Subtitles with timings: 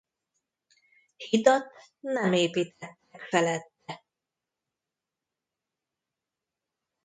[1.17, 4.03] Hidat nem építettek felette.